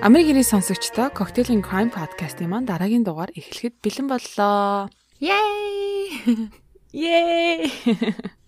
[0.00, 4.88] Америк ирийн сонсогчдоо Cocktail and Crime podcast-ийн маань дараагийн дугаар эхлэхэд бэлэн боллоо.
[5.20, 6.24] Yay!
[7.04, 7.68] Yay!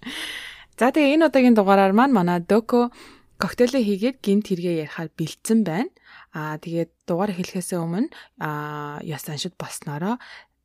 [0.80, 2.88] За тэгээ энэ удаагийн дугаараар маань манай Доко
[3.36, 5.92] коктейлээ хийгээд гинт хэрэгээ ярихаар бэлдсэн байна.
[6.32, 8.08] Аа тэгээд дугаар эхлэхээс өмнө
[8.40, 10.16] аа яс аншид болсноороо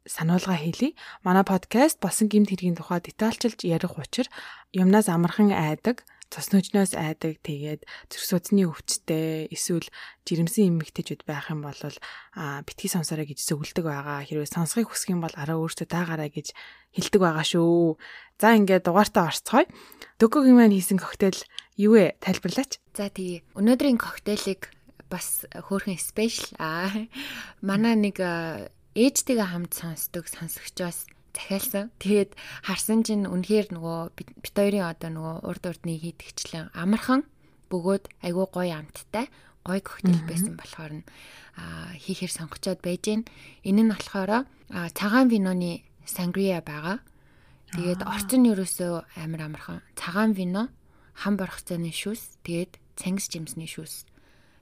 [0.08, 0.96] сануулга хийлье.
[1.28, 4.32] Манай подкаст болсон гимт хэргийн тухай детальчилж ярих учир
[4.72, 7.82] юмнаас амархан айдаг цус нүжнөөс айдаг тэгээд
[8.12, 9.88] зүрх судасны өвчтэй эсвэл
[10.28, 11.80] жирэмсэн эмэгтэйчүүд байх юм бол
[12.36, 14.28] а битгий сонсороо гэж зөвлөдөг байгаа.
[14.28, 16.52] Хэрвээ сонсхийг хүсэх юм бол араа өөртөө таагараа гэж
[16.92, 17.96] хэлдэг байгаа шүү.
[18.38, 19.72] За ингээд дугаартаа орцгоё.
[20.20, 21.40] Дөкөгийн маань хийсэн коктейл
[21.80, 22.20] юу вэ?
[22.20, 22.82] Тайлбарлаач.
[22.92, 23.42] За тий.
[23.56, 24.74] Өнөөдрийн коктейлийг
[25.08, 26.92] бас хөөрхөн спешиал аа
[27.64, 28.20] манай нэг
[28.98, 31.08] ээжтэйгээ хамт сонсдог сонсогчоос
[31.38, 31.94] захиалсан.
[32.02, 32.34] Тэгээд
[32.66, 37.22] харсан чинь үнэхээр нөгөө бит хоёрын одоо нөгөө урд урдны хийдэгчлэн амархан
[37.70, 39.30] бөгөөд айгүй гоё амттай
[39.62, 41.06] гой коктейл байсан болохоор нь
[42.02, 43.22] хийхээр сонгочоод байж гэн.
[43.68, 44.48] Энэ нь болохоор
[44.96, 47.04] цагаан виноны сангрия байгаа.
[47.76, 49.84] Тэгээд орчин нь ерөөсөө амар амархан.
[50.00, 50.72] Цагаан вино,
[51.12, 54.08] хам борхцооны шүүс, тэгээд цангис жимсний шүүс.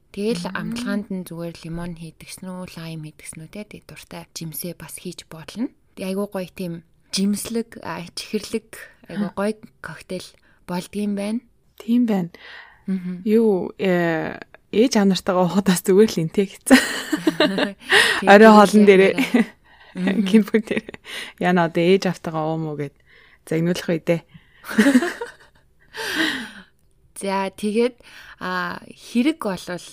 [0.10, 5.30] Тэгэл амтлагаанд нь зүгээр лимон хийдэгсэн үү, лайм хийдэгсэн үү тэгээд дуртай жимсээ бас хийж
[5.30, 7.80] бодлоо айгуу гоё тийм жимслэг
[8.16, 8.68] чихэрлэг
[9.10, 10.28] айгуу гоё коктейл
[10.68, 11.40] болдгийм байна.
[11.78, 12.30] Тийм байна.
[13.24, 14.38] Юу э,
[14.72, 16.78] ээж анартайгаа уухадаас зүгээр л интэй гэсэн.
[18.32, 19.16] Орой хоолн дээрээ
[19.96, 21.00] гинбүн дээр
[21.40, 22.96] яна одоо ээж автагаа уумуу гэд
[23.48, 24.22] загнуулах үедээ.
[27.16, 27.96] За тэгээд
[28.44, 29.88] а хэрэг болвол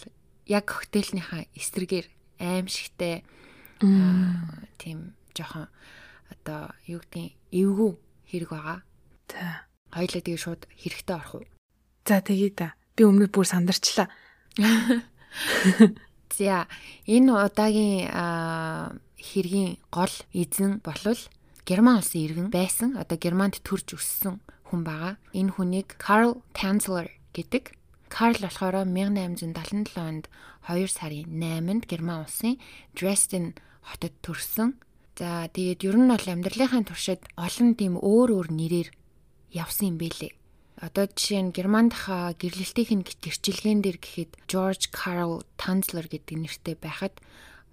[0.50, 2.06] яг коктейлийнхаа эсрэгээр
[2.42, 3.22] аимшигтай
[4.82, 5.66] тийм жоохон
[6.32, 7.92] одоо юу гэдгийг эвгүй
[8.30, 8.78] хэрэг байгаа.
[9.28, 9.66] За.
[9.92, 11.44] Хоёлаа тэгээ шууд хэрэгтэй орох уу?
[12.08, 12.74] За тэгээ да.
[12.96, 14.08] Би өмнө бүр сандарчлаа.
[16.36, 16.66] За
[17.04, 18.08] энэ удаагийн
[19.20, 21.20] хэргийн гол эзэн болвол
[21.68, 22.96] Герман улсын иргэн байсан.
[22.96, 25.20] Одоо Германд төрж өссөн хүн байгаа.
[25.36, 27.76] Энэ хүнийг Карл Tanzler гэдэг.
[28.08, 30.26] Карл болохоор 1877 онд
[30.66, 32.58] 2 сарын 8-нд Герман улсын
[32.96, 33.54] Dresden
[33.84, 34.80] хотод төрсөн.
[35.22, 38.90] За тэгээд ер нь бол амьдралынхаа туршид олон тийм өөр өөр нэрээр
[39.54, 40.34] явсан юм бэлээ.
[40.82, 47.22] Одоо жишээ нь Германд ха гэрлэлтийн гэрчилгээн дээр гэхэд George Carl Tanzler гэдэг нэртэй байхад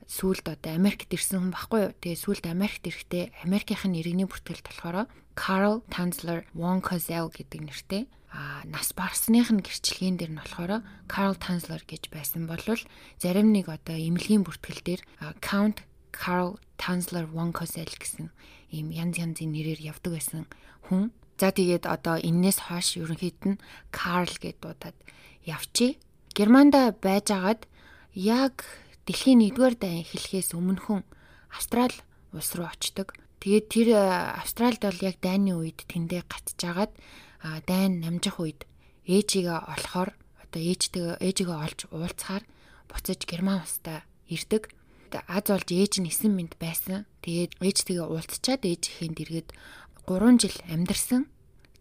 [0.05, 1.97] сүүлд одоо Америкт ирсэн хүн баггүй юу.
[1.97, 8.61] Тэгээ сүүлд Америкт ирэхдээ Америкийн иргэний бүртгэлд болохоор Carl Tanzler von Kozel гэдэг нэртэй а
[8.69, 12.77] нас барсных нь гэрчлэгийн дээр нь болохоор Carl Tanzler гэж байсан болвол
[13.17, 15.01] зарим нэг одоо эмнэлгийн бүртгэл дээр
[15.41, 18.31] Count Carl Tanzler von Kossel гэсэн
[18.71, 20.45] ийм янз янзын нэрээр явдаг байсан
[20.87, 21.11] хүн.
[21.39, 23.61] За тэгээд одоо энээс хойш ерөнхийд нь
[23.91, 24.97] Карл гэд дуудаад
[25.47, 25.97] явчи.
[26.35, 27.65] Германда байжгаад
[28.13, 28.67] яг
[29.07, 31.03] дэлхийн 1-р дайн эхлэхээс өмнөхөн
[31.49, 31.95] Австрал
[32.35, 33.15] улс руу очдог.
[33.39, 33.89] Тэгээд тэр
[34.35, 36.91] Австралид бол яг дайны үед тэндээ гатжгаад
[37.65, 38.67] дайн намжих үед
[39.07, 40.11] ээжигээ олохоор
[40.43, 42.43] одоо ээжтэйгээ ээжигээ олж уулзахаар
[42.91, 44.69] буцаж Герман улстай ирдэг
[45.15, 47.05] аз олж ээж нь 9 минут байсан.
[47.23, 49.49] Тэгээд ээжтэйгээ уулзчаад ээж ихэнд иргэд
[50.05, 51.29] 3 жил амьдарсан.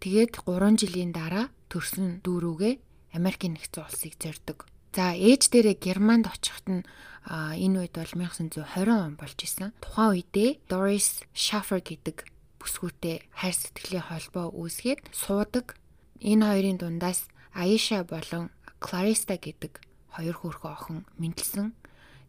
[0.03, 2.75] Тэгээд 3 жилийн дараа төрсөн дүүрүүгээ
[3.19, 4.69] Америкийн нэгдсэн улсыг зорддог.
[4.93, 6.83] За ээж дээрээ Германд очихт нь
[7.29, 9.77] энэ үед бол 1920 он болж исэн.
[9.85, 12.25] Тухайн үедээ Doris Schaffer гэдэг
[12.59, 15.77] бүсгүүтэй хайр сэтгэлийн холбоо үүсгээд суудаг.
[16.19, 18.51] Энэ хоёрын дундаас Аиша болон
[18.81, 19.83] Clarice гэдэг
[20.15, 21.75] хоёр хөрхөн охин мэдлсэн.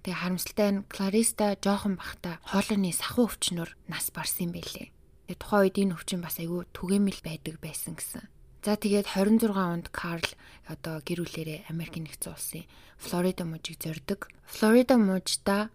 [0.03, 4.87] Тэгээ харамсалтай нь Клариста жоохон бахта хоолойны сахуу өвчнөр нас барсан юм байлээ.
[5.27, 8.23] Тэгээ тухайн үед энэ өвчин бас айгүй түгээмэл байдаг байсан гэсэн.
[8.63, 10.27] За тэгээд 26 онд Карл
[10.67, 12.67] одоо гэр бүлээрээ Америк нэгдсэн улсын
[12.99, 14.27] Флорида мужийг зорддог.
[14.47, 15.71] Флорида мужда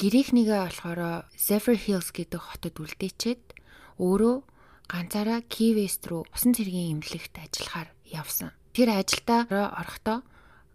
[0.00, 3.42] гэрийнхнийгээ болохоор Zephyr Hills гэдэг хотод үлдээчээд
[4.00, 4.36] өөрөө
[4.88, 8.56] ганцаараа Key West руу усан цэргийн эмнэлэгт ажиллахаар явсан.
[8.72, 9.44] Тэр ажилдаа
[9.76, 10.24] орохдоо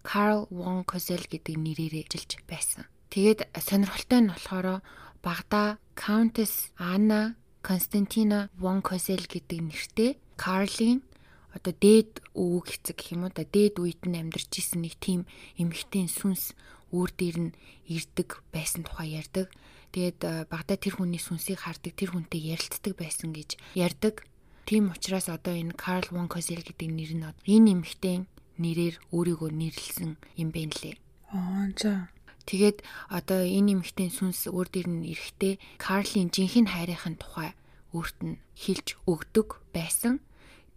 [0.08, 2.88] Карл Вон Козел гэдэг нэрээр ажиллаж байсан.
[3.12, 4.80] Тэгээд сонирхолтой нь болохоор
[5.20, 11.04] багада Countess Anna Константина Вон Козел гэдэг нэртэй Карлийн
[11.52, 15.28] одоо дээд өвөг хэцэг гэх юм уу да дээд үед нь амьдарч исэн нэг тийм
[15.60, 16.56] эмэгтэй сүнс
[16.96, 17.56] өөр дээр нь
[17.92, 19.52] ирдэг байсан тухай ярьдаг.
[19.92, 24.24] Тэгээд багада тэр хүний сүнсийг хардаг, тэр хүнтэй ярилцдаг байсан гэж ярьдаг.
[24.64, 28.24] Тийм учраас одоо энэ Карл Вон Козел гэдэг нэр нь энэ эмэгтэй
[28.62, 30.96] нэрээр өөрийгөө нэрлсэн юм байна лээ.
[31.34, 32.10] Аа за.
[32.48, 32.80] Тэгээд
[33.12, 37.52] одоо энэ эмэгтэй сүнс өөр дээр нь эрэхтэй Карлийн жинхэнэ хайрын тухай
[37.92, 40.24] өөрт нь хэлж өгдөг байсан.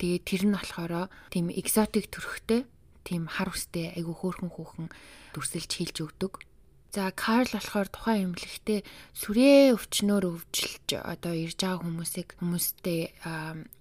[0.02, 2.66] Тэгээд тэр нь болохоор тийм экзотик төрхтэй,
[3.06, 4.86] тийм хар үстэй айгүй хөөрхөн хүүхэн
[5.36, 6.32] дүрсэлж хэлж өгдөг.
[6.90, 8.82] За Карл болохоор тухайн эмнэлэгтээ
[9.14, 13.14] сүрээ өвчнөөр өвжилж одоо ирж байгаа хүмүүсийг хүмүүстэй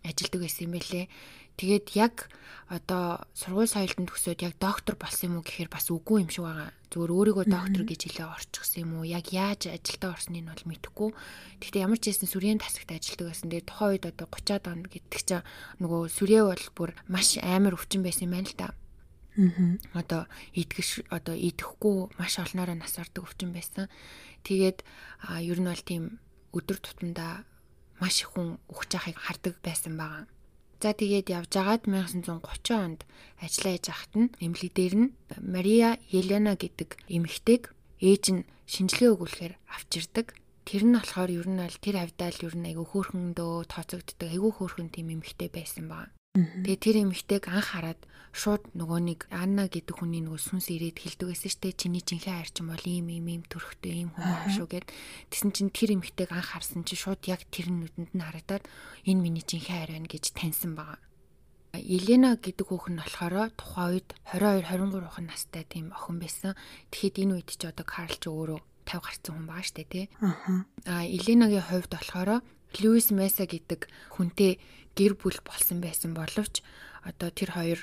[0.05, 1.05] ажилдаг байсан юм байлээ.
[1.59, 2.31] Тэгээд яг
[2.71, 6.71] одоо сургууль соёлтод төгсөөд яг доктор болсон юм уу гэхээр бас үгүй юм шиг байгаа.
[6.87, 9.03] Зүгээр өөрийгөө доктор гэж хэлээ орчихсон юм уу?
[9.03, 11.09] Яг яаж ажилдаа орсныг нь бол мэдэхгүй.
[11.59, 13.51] Гэхдээ ямар ч хэсэн сүрийн тасагт ажилдаг байсан.
[13.51, 15.43] Тэгээд тухайн үед одоо 30-аад он гэдэг чинь
[15.83, 18.69] нөгөө сүрээ бол бүр маш амар өвчин байсан юм байна л да.
[19.35, 19.75] Аа.
[19.99, 20.21] Одоо
[20.55, 23.91] идэхш одоо идэхгүй маш олноороо нас ордог өвчин байсан.
[24.47, 24.87] Тэгээд
[25.43, 26.23] ер нь бол тийм
[26.55, 27.43] өдөр тутамдаа
[27.99, 30.23] маш их хүн ухаж байгааг хардаг байсан байгаа.
[30.79, 33.01] За тэгээд явж агаад 1930 онд
[33.43, 39.53] ажиллаа хийж ахт нь эмнэлэг дээр нь Мария Елена гэдэг эмэгтэйг ээж нь шинжилгээ өгүүлэхээр
[39.75, 40.27] авчирдаг.
[40.63, 44.87] Тэр нь болохоор ер нь аль тэр авдаал ер нь айгүй хөөрхөндөө тооцогддог айгүй хөөрхөн
[44.95, 46.15] тийм эмэгтэй байсан баг.
[46.37, 47.97] Тэгээ тэр эмэгтэйг анх хараад
[48.37, 52.69] шууд нөгөө нэг Анна гэдэг хүний нөгөө сүнс ирээд хэлдэг байсан штэ чиний жинхэнэ хайрчин
[52.69, 54.85] бол ийм ийм ийм төрхтэй ийм хүн аа шүү гэд.
[55.33, 58.61] Тэсэн чинь тэр эмэгтэйг анх харсан чинь шууд яг тэр нүдэнд нь харагдаад
[59.09, 61.01] энэ миний жинхэнэ хайр байна гэж таньсан байгаа.
[61.73, 66.53] Елена гэдэг хүүхэн нь болохоор тухайн үед 22 23 охин настай тийм охин байсан.
[66.93, 70.05] Тэгэхэд энэ үед ч одоо Карл ч өөрөө 50 гарсан хүн байгаа штэ тий.
[70.85, 72.45] Аа Еленагийн хувьд болохоор
[72.77, 74.61] Луис Меса гэдэг хүнтэй
[74.97, 76.61] гэр бүл болсон байсан боловч
[77.05, 77.79] одоо тэр хоёр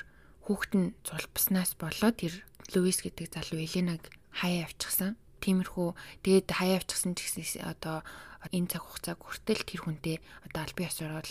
[0.47, 2.33] хүүхэд нь зулбснаас болоод тэр
[2.71, 5.15] Луис гэдэг залуу Эленаг хаяа авчихсан.
[5.43, 5.89] Тиймэрхүү
[6.23, 8.03] тэгээд хаяа авчихсан ч гэсэн одоо
[8.51, 10.17] энэ цаг хугацааг хүртэл тэр хүнтэй
[10.47, 11.25] одоо албан ёсоор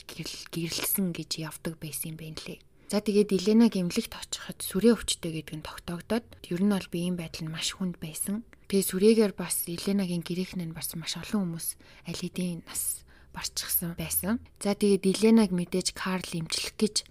[0.53, 2.61] гэрэлсэн гэж явдаг байсан юм байна лээ.
[2.87, 7.43] За тэгээд Еленаг эмнэлэгт очиход сүрээ өвчтэй гэдэг нь тогтоогдоод ер нь бол биеийн байдал
[7.43, 8.47] нь маш хүнд байсан.
[8.71, 11.75] Тэгээ сүрээгээр бас Еленагийн гэрээхэн нь бас маш олон хүмүүс
[12.07, 13.06] аль хэдийн нас
[13.37, 14.41] барчихсан байсан.
[14.65, 17.05] За тэгээд Еленаг мэдээж Карл имжлэх гэж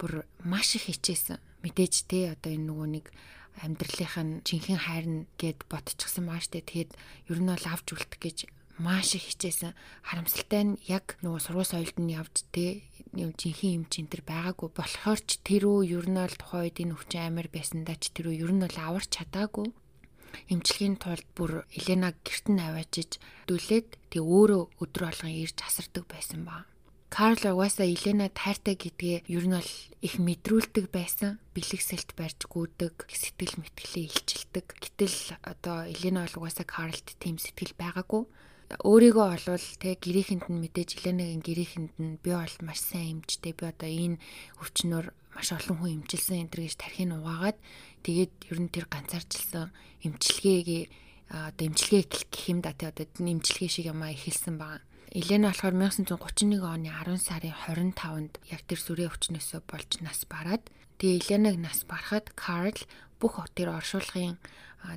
[0.00, 1.36] бүр маш их хичээсэн.
[1.60, 3.06] Мэдээж те одоо энэ нөгөө нэг
[3.60, 6.64] амьдралынх нь жинхэнэ хайрна гэд ботчихсан маа штэ.
[6.64, 6.96] Тэгээд
[7.28, 8.38] ер нь бол авч үлдэх гэж
[8.80, 9.76] маш их хичээсэн.
[10.06, 14.70] Харамсалтай нь яг нөгөө сургууль соёлд нь явж те юм жинхэнэ юм чин тэр байгаагүй
[14.72, 18.30] болохоор ч тэр үү ер нь бол тухайн үед энэ өвчин амар байсандаа ч тэр
[18.30, 19.68] үү ер нь бол аварч чадаагүй
[20.52, 26.44] эмчилгээний тулд бүр Еленаг гэрт нь аваачиж дүлээд тэг өөрөө өдөр болгон ирж асардаг байсан
[26.48, 26.64] ба.
[27.08, 29.72] Карл угаасаа Елена тайртай гэдгээ ер нь бол
[30.04, 31.40] их мэдрүүлдэг байсан.
[31.56, 34.66] Бэлэгсэлт барьж гүйдэг, сэтгэл мэтгэлээ илчилдэг.
[34.76, 38.22] Гэтэл одоо Елена бол угаасаа Карлд тийм сэтгэл байгаагүй.
[38.84, 43.56] Өөрийгөө олвол те гэрээхэнд нь мэдээж Еленагийн гэрээхэнд нь би бол маш сайн эмчтэй.
[43.56, 44.20] Би одоо энэ
[44.60, 47.56] өвчнөр маш олон хүн эмчилсэн энэ гэж тархинь угаагаад
[48.02, 49.74] Тэгээд ер нь тэр ганцаарчилсан
[50.06, 50.82] эмчилгээгээ
[51.28, 54.80] одоо эмчилгээ гэх юм да тий одоо эмчилгээ шиг юм а эхэлсэн байгаа.
[55.18, 60.62] Елена болохоор 1931 оны 10 сарын 25-нд яг тэр сүрээ өвчнөөсөө болж нас бараад
[61.02, 62.78] тэгээ Еленаг нас барахад Карл
[63.18, 64.38] бүх тэр оршуулгын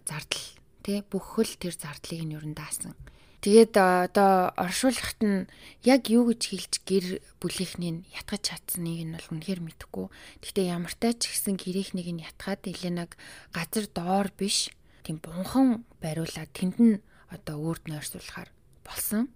[0.05, 0.45] зардал
[0.85, 2.93] тий бүх хөл тэр зардлыг нь ер нь даасан.
[3.41, 5.49] Тэгээд одоо оршуулгахт нь
[5.81, 7.05] яг юу гэж хэлж гэр
[7.41, 10.05] бүлийнхнийг ятгах чадсаныг нь бол үнэхээр мэдэхгүй.
[10.45, 13.17] Гэхдээ ямар ч тач гэсэн гэрийнхнийг нь ятгаад Еленаг
[13.49, 14.69] газар доор биш
[15.01, 17.01] тийм бунхан бариулаад тэнд нь
[17.33, 18.53] одоо үрд нойрсуулахаар
[18.85, 19.33] болсон.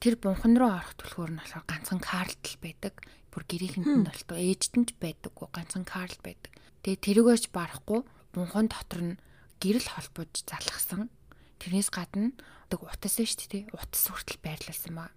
[0.00, 2.32] Тэр бунхан руу орох түлхүүр нь болохоор ганцхан Карл
[2.64, 2.96] байдаг.
[3.28, 6.56] Бүр гэрийнхэнд нь бол ээжтэнд байдаггүй ганцхан Карл байдаг.
[6.80, 8.00] Тэгээ тэрүүгөөч барахгүй
[8.32, 9.20] бунхан дотор нь
[9.60, 11.12] гэрэл холбож залгасан.
[11.60, 12.32] Тэрнээс гадна
[12.72, 13.64] удаг утас нь шүү дээ.
[13.76, 15.12] Утас хүртэл байрлуулсан ба.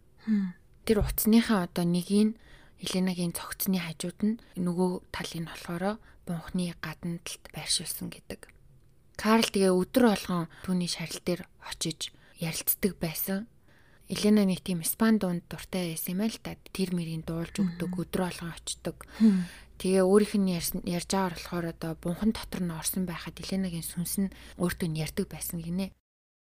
[0.83, 2.35] Тэр утасныхаа одоо нэгийг
[2.83, 8.51] Еленагийн цогцны хажууд нь нөгөө талын болохоор бунхны гадна талд байршуулсан гэдэг.
[9.15, 12.11] Карл тэгээ өдөр болгон түүний шарил дээр очиж
[12.43, 13.47] ярилцдаг байсан.
[14.11, 16.59] Елена нэг тийм спан дунд дуртай байсан юм л та.
[16.75, 18.97] Тэр мэрийн дуулж өгдөг, өдөр болгон очдог.
[19.79, 20.53] Тэгээ өөрийнх нь
[20.91, 25.27] ярьж байгаа болохоор одоо бунхан дотор нь орсон байхад Еленагийн сүнс нь өөртөө нь ярьдаг
[25.31, 25.95] байсан гинэ.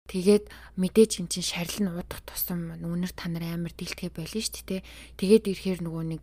[0.09, 0.49] Тэгээд
[0.81, 4.83] мэдээж эн чин шарил нь уудах тусам нүнэр та нар амар дэлтгэ байлаа шүү дээ.
[5.21, 6.23] Тэгээд ирэхээр нөгөө нэг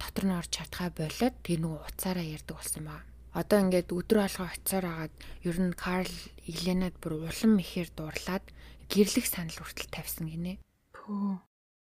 [0.00, 3.04] дотор нь орж чадхаа болоод тэгээ нөгөө уцаараа ярддаг болсон баа.
[3.36, 5.14] Одоо ингээд өдөр алгаа очисаар агаад
[5.44, 6.16] ер нь Карл
[6.48, 8.44] Еленад бүр улам ихээр дурлаад
[8.88, 10.56] гэрлэх санал хүртэл тавьсан гинэ.
[11.06, 11.38] Пөө.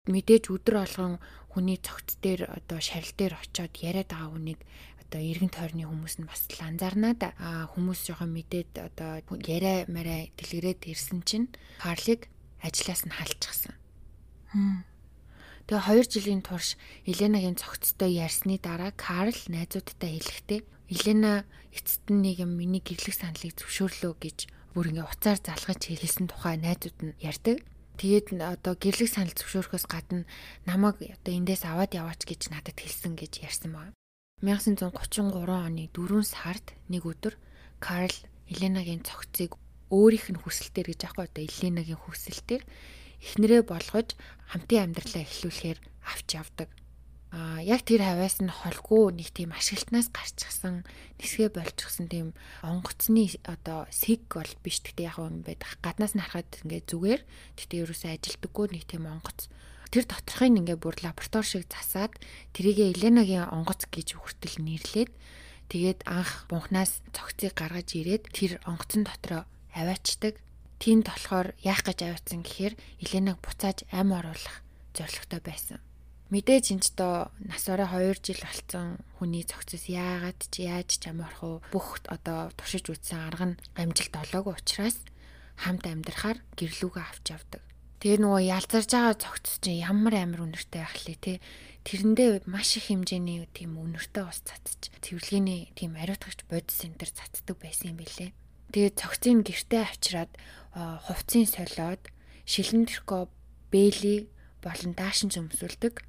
[0.07, 1.19] Мэдээж өдөр алган
[1.51, 4.59] хүний цогц дээр одоо шарил дээр очиод яриад байгаа хүнийг
[5.03, 7.35] одоо эргэн тойрны хүмүүс нь бас л анзаарнаа да.
[7.35, 11.51] Аа хүмүүс жоохон мэдээд одоо яриа мараа дэлгэрээд ирсэн чинь
[11.83, 12.31] Карлиг
[12.63, 13.75] ажлаас нь халчихсан.
[15.69, 22.41] Тэгээ 2 жилийн турш Еленагийн цогцтой ярьсны дараа Карл найзуудтай хэлэхдээ Елена эцэст нь нэг
[22.41, 24.37] юм миний гэрлэх саналыг зөвшөөрлөө гэж
[24.73, 27.61] бүр ингээ уцаар залгаж хэлсэн тухай найзууд нь ярьдаг.
[27.99, 30.23] Тэгээд одоо гэрлэх санал зөвшөөрөхөөс гадна
[30.63, 33.93] намайг одоо эндээс аваад яваач гэж надад хэлсэн гэж ярьсан байна.
[34.39, 37.35] 1933 оны 4 сард нэг өдөр
[37.83, 38.15] Карл
[38.47, 39.59] Еленагийн цогцыг
[39.91, 42.63] өөрийнх нь хүсэлтээр гэж аахгүй одоо Эленагийн хүсэлтээр
[43.19, 44.15] эхнэрээ болгож
[44.47, 46.71] хамтын амьдралаа эхлүүлэхээр авч явдаг.
[47.29, 50.81] А яг тэр хавьяас нь холгүй нэг тийм ашиглалтнаас гарчихсан
[51.21, 52.27] нисгэ болчихсон тийм
[52.65, 57.21] онгоцны одоо сэг бол биш гэхдээ яг юм байд гаднаас нь харахад ингээд зүгээр
[57.53, 59.45] гэхдээ ерөөсөө ажилдаггүй нэг тийм онгоц
[59.93, 62.17] тэр доторхыг ингээд бүр лаборатори шиг засаад
[62.57, 65.13] тэрийг Еленагийн онгоц гэж хүртэл нэрлээд
[65.69, 70.37] тэгээд анх бунхнаас цогцыг гаргаж ирээд тэр онгоцон дотроо аваачдаг.
[70.79, 74.63] Тиймд болохоор яах гэж аваацсан гэхээр Еленаг буцааж ам оруулах
[74.95, 75.79] зорилготой байсан.
[76.29, 81.09] Мэдээж энэ ч доо нас орой 2 жил болсон хүний цогцос яагаад ч яаж ч
[81.09, 85.01] амарх уу бүх одоо туршиж үзсэн арга нь амжилт олоогүй учраас
[85.57, 87.65] хамт амьдрахаар гэрлүүгээ авч явдаг.
[87.97, 91.33] Тэгээ нөгөө ялзарж байгаа цогцос чинь ямар амар үнэртэй байх лээ те.
[91.89, 97.97] Тэрэндээ маш их хэмжээний тийм үнэртэй ус цацж цэвэрлэгээний тийм ариутгагч бодис центр цацдаг байсан
[97.97, 98.37] юм билэ.
[98.69, 100.31] Тэгээ цогцыг гэртээ авчираад
[100.77, 102.05] хувцсын солиод
[102.45, 103.33] шилэн тэрко
[103.73, 104.29] бэйли
[104.61, 106.05] болон даашин зөмсүүлдэг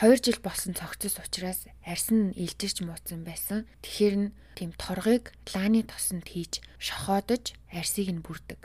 [0.00, 3.68] 2 жил болсон цогцос учраас арьсан нь илжирч мууцсан байсан.
[3.84, 8.60] Тэгэхээр нь тийм торгыг лааны тосонд хийж шохоодож арьсыг нь бүрдэг.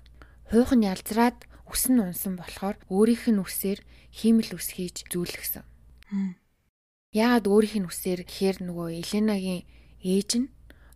[0.50, 3.80] Хуух нь ялзраад үс нь унсан болохоор өөрийнх нь үсээр
[4.16, 5.68] хиймэл үс хийж зүүлгсэн.
[7.12, 9.68] Яагаад өөрийнх нь үсээр гэхээр нөгөө Еленагийн
[10.00, 10.48] ээж нь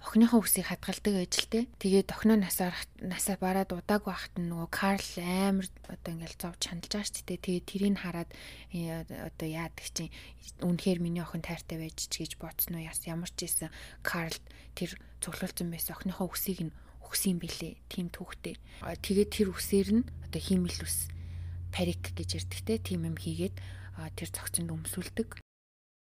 [0.01, 1.70] охиныхоо үсийг хадгалдаг ажилтэй.
[1.77, 2.74] Тэгээд охиноо насаар
[3.05, 7.38] насаа бараад удаагүй байхад нөгөө Карл амар одоо ингээл зовж хандж байгаа ч гэдэг.
[7.46, 8.29] Тэгээд тэрийг хараад
[8.74, 10.10] э, одоо яадаг чинь
[10.65, 13.70] үнэхээр миний охин тайртай байж ч гэж бодсон уу яс ямар ч ийсэн
[14.01, 14.34] Карл
[14.74, 16.74] тэр цуглуулсан байсан охиныхоо үсийг нь
[17.05, 17.77] өгсөн бэлээ.
[17.86, 18.58] Тим түүхтэй.
[18.81, 21.13] Тэгээд тэр үсээр нь одоо хиймэл үс
[21.70, 22.81] парик гэж ярьдаг те.
[22.81, 23.53] Тим юм хийгээд
[24.17, 25.38] тэр цогцонд өмсүүлдэг.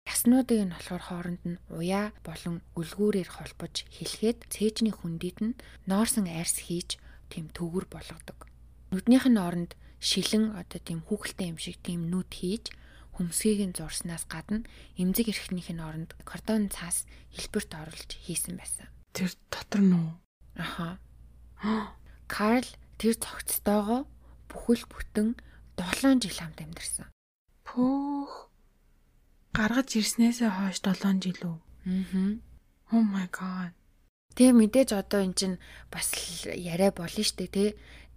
[0.06, 5.58] Яснуудыг нь болохоор хооронд нь уяа болон үлгүүрээр холбож хэлэхэд цээжний хүндийд нь
[5.90, 7.02] ноорсон арьс хийж
[7.34, 8.46] тийм төгөр болгодог.
[8.94, 12.70] Нүднийх нь оронд шилэн одоо тийм хүүхэлтэй юм шиг тийм нүд хийж
[13.18, 14.62] хөмсгийг нь зурснаас гадна
[15.02, 18.88] эмзэг эрхнийх нь оронд кордон цаас хэлбэрт оруулж хийсэн байсан.
[19.16, 20.12] Тэр дотор нь уу?
[20.54, 21.02] Аха.
[22.36, 22.70] Карл
[23.02, 24.06] тэр цогцтойгоо
[24.52, 25.40] бүхэл бүтэн
[25.80, 27.08] 7 жил хамт амьдарсан.
[27.66, 28.54] Пөөх
[29.56, 31.58] гаргаж ирснээсээ хойш 7 жил үү?
[31.88, 32.32] Аа.
[32.92, 33.72] Oh my god.
[34.36, 35.58] Тэгээ мэдээж одоо эн чинь
[35.88, 36.12] бас
[36.52, 37.70] яриа болно штэ тий.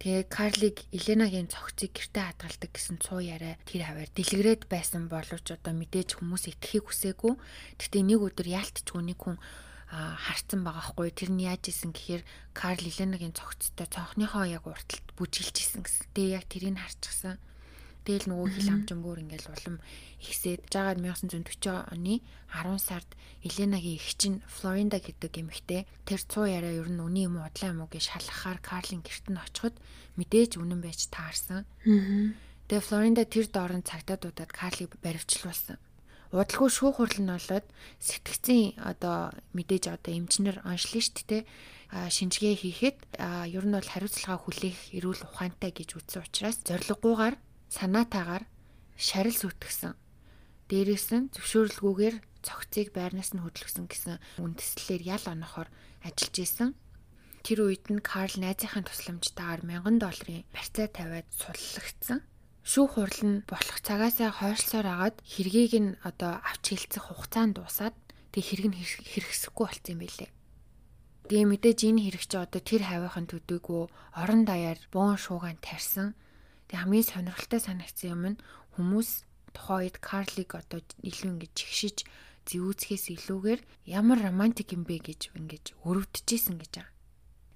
[0.03, 5.71] Тэгээ Карлиг Еленагийн цогцыг гэрте хадгалдаг гэсэн цуу яриа тэр хаваар дэлгэрээд байсан боловч одоо
[5.71, 7.33] мэдээж хүмүүс итгэхийг хүсээгүй.
[7.79, 9.39] Гэхдээ нэг өдөр яалтчгүй нэг хүн
[9.89, 15.55] харцсан байгаа хгүй тэр нь яаж исэн гэхээр Карл Еленагийн цогцтой цонхныхоо яг урталт бүжиглж
[15.55, 16.03] исэн гэсэн.
[16.13, 17.39] Тэгээ яг тэрийг харчихсан.
[18.09, 19.77] Тэгэл нөгөө хил амжин бүр ингээл улам
[20.17, 23.05] ихсээд жагаад 1940 оны 10 сард
[23.45, 27.85] Еленагийн эгч нь Флоринда гэдэг эмэгтэй тэр цуу яриа ер нь үний юм удлаа юм
[27.85, 29.77] уу гэж шалгахаар Карлин гэрт нь очиход
[30.17, 31.69] мэдээж үнэн байж таарсан.
[32.65, 35.77] Тэгээ Флоринда тэр доорн цагтаадуудад Карлиг баривчлуулсан.
[36.33, 37.65] Удалгүй шүүх хурал нь болоод
[38.01, 41.43] сэтгцийн одоо мэдээж одоо эмчнэр оншлин шүү дээ
[41.93, 42.97] шинжгээ хийхэд
[43.53, 47.37] ер нь бол хариуцлага хүлээх эрүүл ухаантай гэж үзсэн учраас зориггүйгээр
[47.69, 48.43] санаатаагаар
[48.97, 49.93] шарил сүтгэсэн.
[50.69, 55.69] Дээрээс нь зөвшөөрлгүйгээр цогцыг байрнаас нь хөдөлгсөн гэсэн үндэслэлээр ял онохоор
[56.05, 56.69] ажиллаж исэн.
[57.45, 62.19] Тэр үед нь Карл найзынхаа тусламжтайгаар 1000 долларын барьцаа тавиад суллагдсан.
[62.61, 67.95] Шүүх хурал нь болох цагаасаа хойшлсоор агаад хэргийг нь одоо авч хэлцэх хугацаанд дуусаад
[68.35, 70.31] тэг хэрэг нь хэрэгсэхгүй болсон юм билээ.
[71.31, 73.81] Тэгээ мэдээж энэ хэрэг чи одоо тэр хавийнхын төдийгүй
[74.21, 76.13] орон даяар буун шуугаан тарьсан
[76.69, 78.41] Тэг хамгийн сонирхолтой санагдсан юм нь
[78.77, 79.25] хүмүүс
[79.57, 81.97] тухайн үед Карлиг одоо илүү ингэж чигшиж
[82.45, 86.93] зэвүүцхээс илүүгээр ямар романтик юм бэ гэж ингэж өрөвдөжсэн гэж байгаа.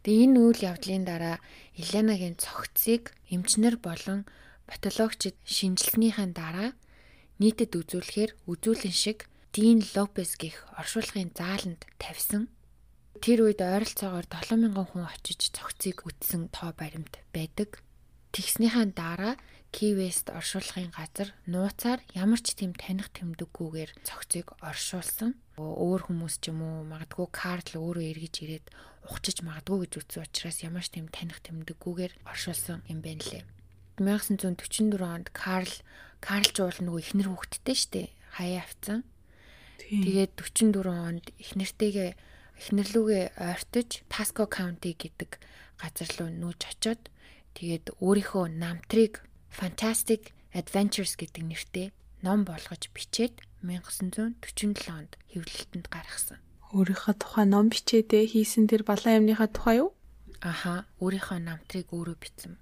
[0.03, 1.37] Тэгээ энэ үйл явдлын дараа
[1.79, 4.27] Еленагийн цогцыг эмчнэр болон
[4.67, 6.75] патологчид шинжилснийхэн дараа
[7.39, 12.49] нийтэд үзүүлэхээр үзүүлэн шиг Дин Лопес гих оршуулгын зааланд тавьсан.
[13.21, 17.79] Тэр үед ойролцоогоор 7000 хүн очиж цогцыг үтсэн тоо баримт байдаг.
[18.33, 19.35] Тэгснийхаа дараа
[19.73, 25.37] Кивест оршуулгын газар нууцаар ямар ч тийм таних тэмдэггүйгээр цогцыг оршуулсан.
[25.57, 28.65] Өөр хүмүүс ч юм уу магадгүй Карл өөрөө эргэж ирээд
[29.05, 33.45] ухчиж магадгүй гэж үзсэн учраас ямар ч тийм таних тэмдэггүйгээр оршуулсан юм байна лээ.
[34.01, 35.73] 1944 онд Карл
[36.17, 39.05] Карл жуул нөгөө ихнэр хүүхэдтэй штэ хаяа авцсан.
[39.77, 42.11] Тэгээд 44 онд ихнэртэйгээ
[42.61, 45.37] ихнэрлүүгээ ойртож Pasco County гэдэг
[45.77, 47.13] газар руу нүүж очоод
[47.53, 49.21] Тэгээд өөрийнхөө намтрыг
[49.53, 51.87] Fantastic Adventures гэдэг нэртэй
[52.25, 56.39] ном болгож бичээд 1947 онд хэвлэлтэнд гаргасан.
[56.73, 59.93] Өөрийнхөө тухай ном бичээдээ хийсэн тэр балан юмныхаа тухай юу?
[60.41, 62.57] Аха, өөрийнхөө намтрыг өөрөө бичсэн.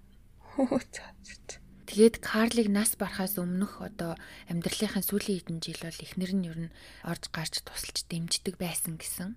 [1.91, 4.15] Тэгээд Карлиг нас барахаас өмнөх одоо
[4.48, 9.36] амьдралынхаа сүүлийн хэдэн жил бол эхнэр нь ер нь орж гарч тусалж дэмждэг байсан гэсэн.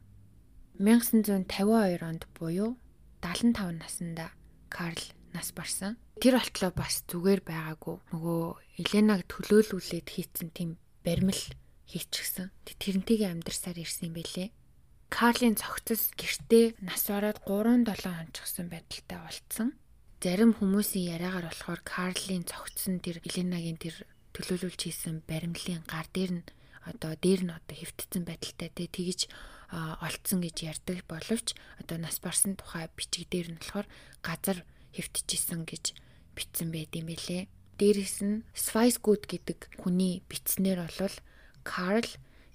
[0.78, 2.78] 1952 онд буюу
[3.22, 4.30] 75 наснда
[4.70, 5.02] Карл
[5.34, 5.98] нас барсан.
[6.22, 7.96] Тэр болтлоо бас зүгээр байгаагүй.
[8.14, 8.42] Нөгөө
[8.80, 11.42] Еленаг төлөөлүүлээд хийцэн тийм баримл
[11.90, 12.54] хийчихсэн.
[12.64, 14.48] Тэрнтэйгээ амьдарсаар ирсэн юм бэлээ.
[15.12, 19.68] Карлийн цогцос гэртээ нас ороод 3-7 хонцгсон байдалтай болцсон
[20.24, 26.48] зарим хүмүүсийн яриагаар болохоор Карлийн цогцсон тэр Еленагийн тэр төлөөлүүлж хийсэн баримлын гар дээр нь
[26.88, 29.28] одоо дээр нь одоо хэвтцэн байдалтай тий тэгж
[30.00, 33.84] олцсон гэж ярьдаг боловч одоо нас барсан тухай бичиг дээр нь болохоор
[34.24, 34.64] газар
[34.94, 35.84] хэвтчихсэн гэж
[36.38, 37.50] бичсэн байт юм бэлээ.
[37.78, 41.16] Дээрээс нь Spice-Good гэдэг хүний бичснээр бол
[41.66, 42.10] Карл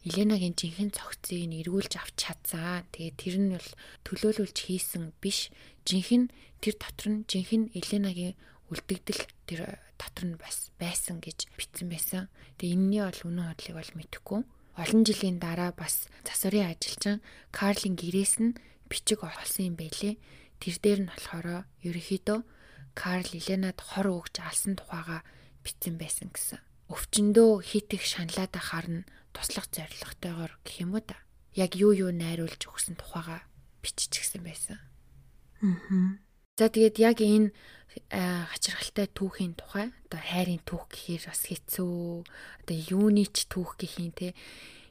[0.08, 2.88] Еленагийн жинхэнэ цогцыг нь эргүүлж авч чадсан.
[2.96, 3.70] Тэгээд тэр нь бол
[4.08, 5.52] төлөөлүүлж хийсэн биш.
[5.84, 6.32] Жинхэнэ
[6.64, 8.40] тэр дотор нь жинхэнэ Еленагийн
[8.72, 12.32] үлдэгдэл тэр дотор нь бас байсан гэж бичсэн байсан.
[12.56, 14.42] Тэгээ энэний бол үнэн хотлыг бол мэдэхгүй.
[14.80, 17.20] Олон жилийн дараа бас засварын ажилчин
[17.52, 18.56] Карлин гэрээс нь
[18.88, 20.16] бичиг олсон юм байлээ.
[20.60, 22.40] Тэр дээр нь болохоор ерөнхийдөө
[22.96, 25.24] Карл Еленад хор өгч алсан тухайга
[25.64, 26.60] бичсэн байсан гэсэн.
[26.92, 31.16] Өвчнөдөө хит их шаналаад харна туслах зорилготойгоор гэх юм уу та.
[31.56, 33.46] Яг юу юу найруулж өгсөн тухайга
[33.80, 34.80] биччихсэн байсан.
[35.64, 36.20] Аа.
[36.60, 37.56] За тэгээд яг энэ
[38.12, 42.26] хачирхалтай түүхийн тухай одоо хайрын түүх гэхээр бас хэцүү.
[42.66, 44.36] Одоо юуны ч түүх гэх юм те.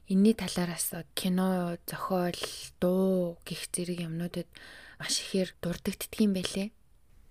[0.09, 2.41] Энийний талаараас кино, зохиол,
[2.81, 4.49] дуу гих зэрэг юмнуудад
[4.99, 6.69] маш ихээр дурддагддаг юм байлээ.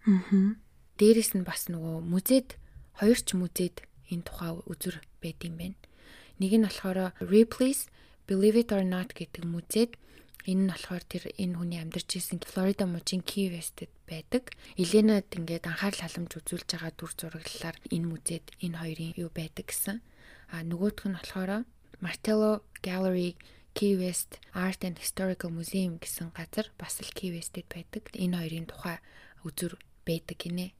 [0.08, 0.56] Аа.
[0.98, 2.56] Дээрэс нь бас нөгөө музейд
[2.98, 5.78] хоёр ч музейд энэ тухай үзүр байд юм байна.
[6.40, 7.86] Нэг нь болохоор Ripley's
[8.26, 10.00] Believe It or Not гэдэг музейд
[10.48, 14.56] энэ нь болохоор тэр энэ хүний амьдарч исэн Флорида мужийн Key West-д байдаг.
[14.80, 20.00] Еленад ингээд анхаарал халамж үзүүлж байгаа дүр зураглалаар энэ музейд энэ хоёрын юу байдаг гэсэн.
[20.48, 21.68] А нөгөөх нь болохоор
[22.00, 23.36] Martello Gallery
[23.78, 28.10] Key West Art and Historical Museum гэсэн газар бас л Key West-д байдаг.
[28.10, 28.98] Энэ хоёрын тухай
[29.46, 30.74] үзүр байдаг гинэ.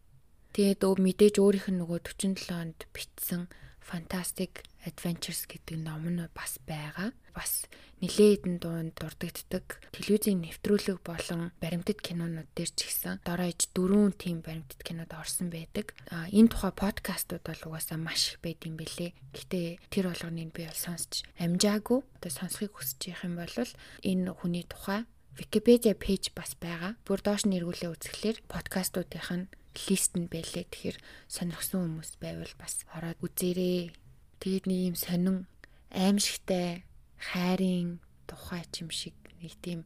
[0.50, 3.46] Тэгээд өө мэдээж өөрийнх нь нөгөө 47 онд бичсэн
[3.78, 7.14] Fantastic Adventures гэдэг ном нь бас байгаа.
[7.38, 7.70] Бас
[8.02, 14.42] нэлээд хэдэн дуунд дурддагддаг телевизийн нэвтрүүлэг болон баримтат кинонууд дээр ч гэсэн доройж дөрвөн тийм
[14.42, 15.94] баримтат кинод орсон байдаг.
[16.10, 19.14] А энэ тухай подкастууд бол угаасаа маш их байд юм бэлээ.
[19.34, 22.02] Гэтэ тэр болгоныг би бол сонсч амжаагүй.
[22.18, 23.54] Одоо сонсхийг хүсэж явах юм бол
[24.02, 25.06] энэ хүний тухай
[25.38, 26.98] Википедиа пэйж бас байгаа.
[27.06, 29.46] Бүр доош нь эргүүлээ үзэхлээр подкастуудынх нь
[29.86, 30.66] лист нь байлээ.
[30.66, 30.98] Тэгэхээр
[31.30, 33.94] сонирхсан хүмүүс байвал бас ороод үзээрэй.
[34.42, 35.46] Тэгээд нэг юм сонин
[35.94, 36.82] аимшигтай
[37.18, 37.98] хайрын
[38.30, 39.84] тухай ч юм шиг нэг тийм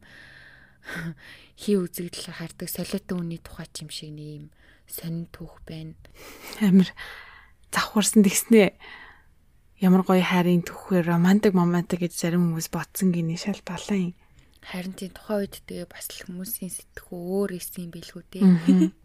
[1.61, 4.45] хий үзэгдэл хардаг солиотой хүний тухай ч юм шиг нэг юм
[4.87, 5.97] сонин түүх байна.
[6.61, 6.89] Амир
[7.73, 8.77] завхарсан тэгснэ.
[9.81, 14.13] Ямар гоё хайрын түүхээр романтик момент гэж зарим хүмүүс ботсон гинэ шал балаа юм.
[14.63, 18.95] Харин тийм тухайн үед тэгээ бас л хүмүүсийн сэтгэхүй өөр исэн билгүү дээ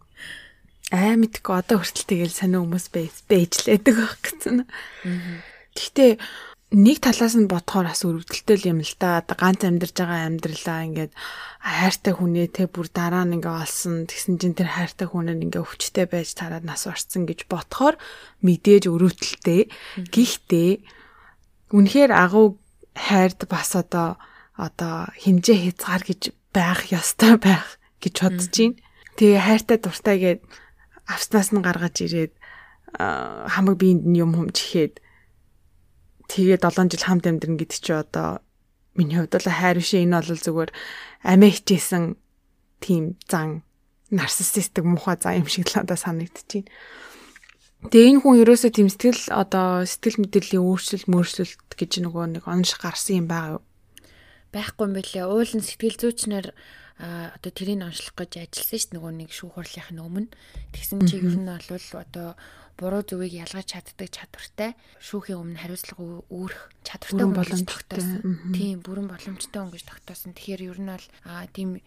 [0.95, 2.87] аа мэдгүй одоо хүртэл тэгэл сонио хүмүүс
[3.29, 4.64] бэйжлээдэг байх гэсэн.
[5.77, 6.12] Гэхдээ
[6.69, 9.25] нэг талаас нь бодохоор бас өрөвдөлттэй юм л да.
[9.25, 11.13] Ганц амьдарч байгаа амьдралаа ингээд
[11.65, 14.05] хайртай хүнээ те бүр дараа нь ингээ олсон.
[14.05, 17.97] Тэгсэн чинь тэр хайртай хүнээр ингээ өвчтэй байж тараад нас орсон гэж бодохоор
[18.45, 19.73] мэдээж өрөвдөлттэй.
[20.13, 20.71] Гэхдээ
[21.73, 22.61] үнэхээр агуу
[22.93, 24.21] хайрд бас одоо
[24.53, 28.77] одоо хэмжээ хязгаар гэж байх ёстой байх гэж бодож байна.
[29.17, 30.41] Тэгээ хайртай дуртай гээд
[31.09, 32.33] авснаас нь гаргаж ирээд
[32.93, 35.01] хамаг биеинд нь юм хүмж ихэд
[36.29, 38.45] тэгээ 7 жил хамт амьдрын гэдэг чи одоо
[38.95, 40.71] миний хувьд бол хайр биш энэ бол зүгээр
[41.25, 42.05] амиа хичээсэн
[42.85, 43.64] тийм зан
[44.11, 46.69] нарциссистик муухай зан юм шиг л одоо санагдчихээн.
[47.91, 52.75] Тэгээ энэ хүн ерөөсөө тийм сэтгэл одоо сэтгэл мэдрэлийн өөрчлөлт мөрчлөлт гэж нөгөө нэг онш
[52.75, 53.64] гарсан юм байгаа юу?
[54.51, 55.31] Байхгүй юм билээ.
[55.31, 56.47] Уулын сэтгэл зүйчнэр
[56.99, 60.35] одоо тэрийг онцлох гэж ажилласан ш нөгөө нэг шүү хурлынхын өмнө
[60.75, 62.35] тэгсэн чи ер нь бол одоо
[62.79, 64.71] буруу зүгийг ялгаж чаддаг чадвартай
[65.03, 68.55] шүүхийн өмнө хариуцлага өөрөх чадвартай боломж тогтоосон.
[68.55, 70.33] Тийм бүрэн боломжтой хүн гэж тогтоосон.
[70.38, 71.83] Тэгэхээр ер нь бол а тийм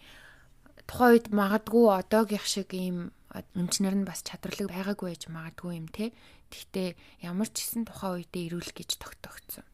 [0.84, 6.12] тухайн үед магадгүй одоогийнх шиг ийм өмчнөр нь бас чадварлаг байгаагүй байж магадгүй юм те.
[6.52, 9.64] Гэхдээ ямар ч хэсэн тухайн үедээ ирүүл гэж тогтоогдсон.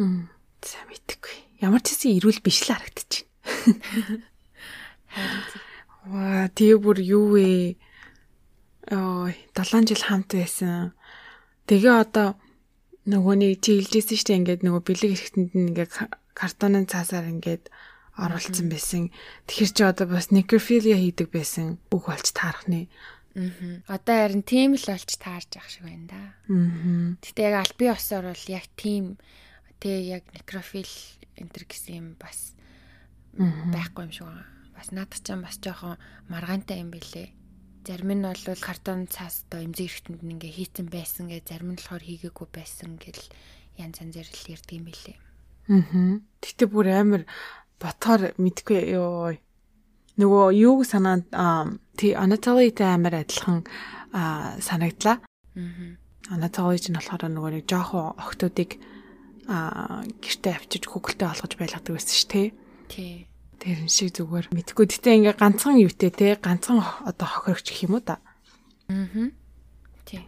[0.00, 0.32] Хм.
[0.64, 1.60] За мэдгүй.
[1.60, 3.28] Ямар ч хэсэн ирүүл биш л харагдчихэв.
[6.06, 7.76] Ваа, тэгээ бүр юу вэ?
[8.90, 10.94] Ой, 7 жил хамт байсан.
[11.66, 12.38] Тэгээ одоо
[13.06, 15.92] нөгөө нэг чи хэлжсэн шүү дээ ингээд нөгөө бэлэг эрэхтэнд нь ингээд
[16.34, 17.70] картонын цаасаар ингээд
[18.18, 19.10] оруулсан байсан.
[19.46, 22.86] Тэгэхээр чи одоо бас necrophilia хийдэг байсан үг болж таарах нэ.
[23.36, 24.00] Аа.
[24.00, 26.22] Одоо харин тийм л олж таарж ах шиг байна да.
[26.48, 27.20] Аа.
[27.20, 29.20] Гэтэ яг албан ёсоор бол яг тийм
[29.76, 30.88] тэг яг некрофил
[31.36, 32.56] энтер гэсэн юм бас
[33.36, 34.48] байхгүй юм шиг байна.
[34.72, 36.00] Бас наадах ч бас жоохон
[36.32, 37.35] маргаантай юм бэлээ.
[37.86, 42.02] Зарим нь бол картон цаас доо эмзэг эргэтэнд ингээ хийцэн байсан гэ зарим нь болохоор
[42.02, 43.22] хийгээгүй байсан гэл
[43.78, 45.16] янз янзэр л ярьдаг юм бэлээ.
[45.70, 46.18] Аа.
[46.42, 47.22] Гэтэ бүр амар
[47.78, 49.38] ботхоор мэдгүй ёо
[50.18, 51.30] нөгөө юуг санаанд
[51.94, 53.62] тий Anatoly-тэй амар адилхан
[54.58, 55.22] санагдлаа.
[55.54, 55.94] Аа.
[56.34, 58.82] Anatoly ч нь болохоор нөгөө нэг жоохон охтуудыг
[59.46, 62.46] гэртээ авчиж хөгөлтэй олгож байлгадаг байсан шүү тий.
[62.90, 63.14] Тий.
[63.66, 64.86] Тэр шиг зүгээр мэдгүй.
[64.86, 68.22] Гэтэ ингээ ганцхан юутэй те ганцхан одоо хохирогч гэх юм уу та.
[68.86, 69.34] Аа.
[70.06, 70.22] Тий.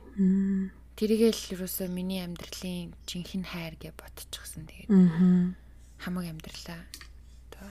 [0.99, 4.67] Тэргээл юусоо миний амьдралын жинхэнэ хайр гэж ботчихсон.
[4.67, 5.55] Тэгээд Аа.
[6.03, 6.83] хамаг амьдралаа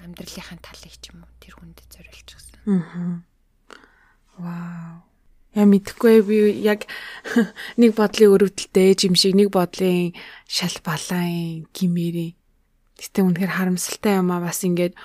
[0.08, 2.64] амьдралынхаа талыг ч юм уу тэр хүнд зориулчихсан.
[2.64, 3.28] Аа.
[4.40, 5.04] Вау.
[5.52, 6.88] Я мэдхгүй би яг
[7.82, 10.16] нэг бодлын өрөвдөлтэй жимшиг нэг бодлын
[10.48, 12.37] шал балаан гимээрээ
[12.98, 14.98] Гэтэ үнэхээр харамсалтай юм а бас ингээд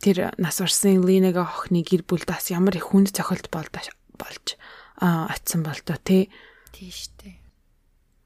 [0.00, 4.56] тэр нас орсон Линага охины гэр бүл бас ямар их хүнд цохилт болдож болж
[4.96, 6.32] очисон бол тоо тий.
[6.72, 7.36] Тийш дээ.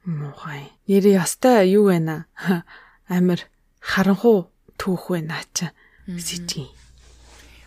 [0.07, 0.71] Мухай.
[0.87, 2.31] Нэрээ ястай юу вэ наа?
[3.11, 3.43] Амир
[3.83, 4.47] харанхуу
[4.79, 5.67] түүх вэ наа чи.
[6.07, 6.71] Сижиг.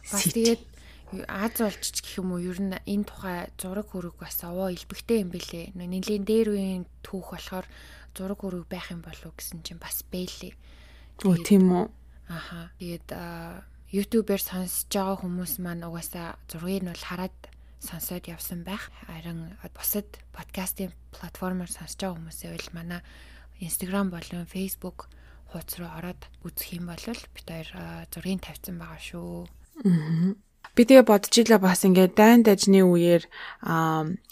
[0.09, 0.71] Бас тэгээд
[1.27, 5.35] Аз олж гэх юм уу ер нь энэ тухай зураг хөрөг бас овоо илбэгтэй юм
[5.35, 5.75] бэлээ.
[5.75, 7.67] Нэлийн дээр үеийн түүх болохоор
[8.15, 10.55] зураг хөрөг байх юм болов гэсэн чинь бас бэлээ.
[11.25, 11.87] Өө тийм үү.
[12.31, 12.71] Аха.
[12.81, 13.09] Тэгээд
[13.91, 17.37] YouTube-ээр сонсож байгаа хүмүүс маань угаасаа зургийг нь бол хараад
[17.83, 18.89] сонсоод явсан байх.
[19.11, 23.01] Харин бусад подкастын платформоор сонсож байгаа хүмүүсээ бол манай
[23.61, 25.11] Instagram болон Facebook
[25.51, 27.69] хуудас руу ороод үзэх юм бол бид хоёр
[28.15, 29.45] зургийг тавьсан байгаа шүү.
[29.85, 30.39] Аа.
[30.79, 33.27] Би тэгээ бодож илаа бас ингээд дайн дажны үеэр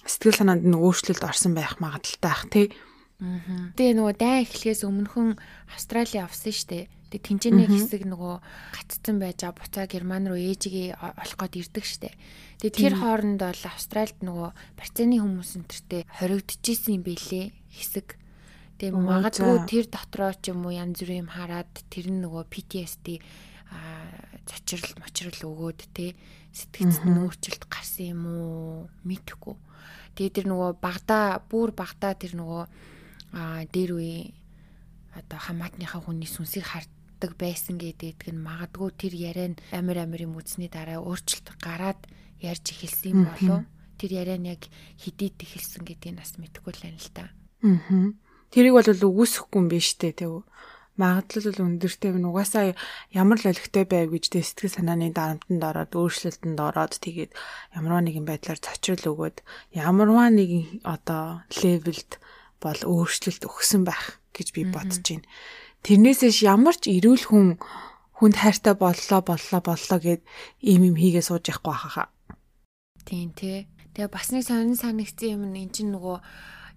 [0.07, 2.71] сэтгэл санаанд нь өөрчлөлт орсон байх магадaltaй ах тий.
[3.19, 5.43] Тэгээ нөгөө дайн эхлэхээс өмнөхөн
[5.75, 6.87] Австрали авсан штэ.
[7.11, 8.35] Тэгээ тэнцэнэ хэсэг нөгөө
[8.79, 12.15] гаццсан байж а буцаа Герман руу ээжигээ олох гээд ирдэг штэ.
[12.63, 18.15] Тэгээ тэр хооронд бол Австральд нөгөө барьцааны хүмүүс энтертэй хоригдчихсэн юм бэлээ хэсэг.
[18.79, 23.19] Тэгээ магадгүй тэр дотроо ч юм уу янз бүрийн юм хараад тэр нь нөгөө PTSD
[24.47, 26.15] зочрол мочрол өгөөд те
[26.55, 29.59] сэтгцэд нүүрчлэлт гарсан юм уу мэдхгүй.
[30.15, 32.63] Тэгээ тэр нөгөө багада бүр багада тэр нөгөө
[33.33, 34.17] а дээр үе
[35.15, 40.39] одоо хамаатныхаа хүний сүнсийг харддаг байсан гэдэг нь магадгүй тэр яриа нь амир амир юм
[40.39, 42.01] үзсний дараа өөрчлөлт гараад
[42.41, 43.63] ярьж эхэлсэн юм болов
[43.99, 44.63] тэр яриа нь яг
[44.97, 47.25] хидийд эхэлсэн гэдгийг бас мэдэхгүй л байна л да.
[47.67, 48.15] Аа.
[48.55, 50.27] Тэрийг бол үгүйсэхгүй юм биш үү те
[50.99, 52.29] магадлал бол өндөртэй байна.
[52.31, 52.75] Угаасаа
[53.15, 57.33] ямар л олигтой байв гэж тэ сэтгэл санааны дарамтанд ороод өөрчлөлтөнд ороод тэгээд
[57.79, 59.39] ямарваа нэгэн байдлаар цочрол өгөөд
[59.79, 62.19] ямарваа нэгэн одоо левелд
[62.63, 65.27] бол өөрчлөлт өгсөн байх гэж би бодож байна.
[65.87, 67.49] Тэрнээсээс ямар ч эрүүл хүн
[68.19, 70.23] хүнд хайртай боллоо боллоо боллоо гэд
[70.63, 72.11] ийм юм хийгээ сууж яахгүй хаа.
[73.07, 73.71] Тийм тий.
[73.95, 76.19] Тэгээ бас нэг сонин санагдсан юм эн чинь нөгөө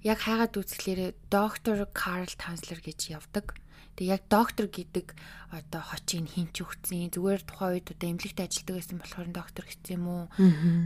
[0.06, 3.58] яг хайгаад үзэхлээрээ доктор Карл Танслер гэж явдаг.
[3.98, 5.14] Тэг яг доктор гэдэг
[5.50, 7.12] одоо хочийг хинч өгцэн.
[7.14, 10.24] Зүгээр тухайн үед одоо эмнэлэгт ажилладаг байсан болохоор доктор гэсэн юм уу?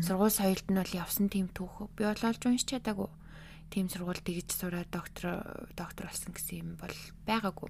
[0.02, 1.92] Сургууль соёлд нь бол явсан тийм түүх.
[1.96, 3.12] Би бол олж уншиж чадаагүй.
[3.70, 5.44] Тийм сургууль тэгж сураад доктор
[5.76, 6.96] доктор болсон гэсэн юм бол
[7.28, 7.70] байгаагүй.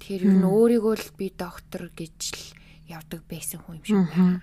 [0.00, 2.44] Тэгэхээр ер нь өөрийгөө л би доктор гэж л
[2.88, 4.42] явдаг байсан хүн юм шиг байна.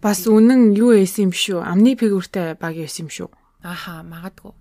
[0.00, 1.60] Бас үнэн юу эйсэн юм шүү.
[1.62, 3.28] Амны фигүртэй баг байсан юм шүү.
[3.66, 4.54] Аха, магадгүй.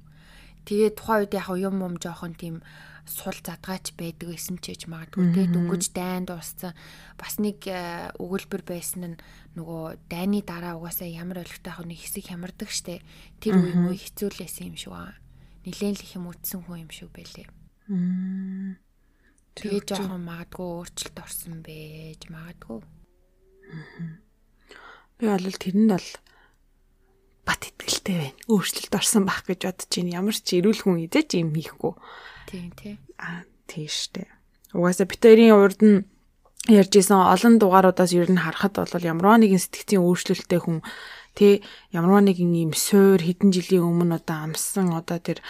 [0.66, 2.66] Тэгээ тухайн үед яг юм юм жоохон тийм
[3.06, 6.74] сул задгаач байдаг гэсэн ч гэж магадгүй те дөнгөж дайнд дууссан
[7.22, 9.22] бас нэг э, өгүүлбэр байсан нь
[9.54, 13.06] нөгөө дайны дараа угаасаа ямар олигтой ах нэг хэсэг хямардаг штэ
[13.38, 15.14] тэр үе муу хэцүүлсэн юм шиг аа
[15.66, 17.50] нилээн л их юм үтсэн хүн юм шиг байлээ
[19.56, 22.80] тэгээ жоохон магадгүй өөрчлөлт орсон байж магадгүй
[25.20, 26.10] би бол тэрэнд бол
[27.46, 28.38] бат итгэлтэй байна.
[28.50, 30.18] Өөрчлөлт орсон байх гэж бодож байна.
[30.20, 31.94] Ямар ч эрүүл хүн идэж юм хийхгүй.
[32.50, 32.98] Тийм тий.
[33.22, 34.28] Аа тийштэй.
[34.74, 36.04] Угаасаа бит хоёрын урд нь
[36.68, 40.82] ярьж исэн олон дугааруудаас ер нь харахад бол ямарваа нэгэн сэтгцийн өөрчлөлттэй хүн
[41.38, 45.44] тэ ямарваа нэгэн юм суур хэдэн жилийн өмнө одоо амссан одоо тэр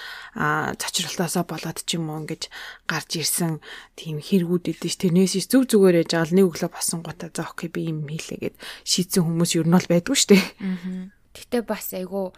[0.81, 2.49] цочролтоосоо болоод ч юм уу ингэж
[2.89, 3.61] гарч ирсэн
[3.93, 7.87] тийм хэрэгүүд ш тэрнээс зүг зүгээр яж байгаа нэг өглөө босон гутаа за окей би
[7.93, 10.37] юм хийлээгээд шийдсэн хүмүүс ер нь бол байдгүй штэ.
[10.59, 12.31] Аа Гэтэ бас айгүй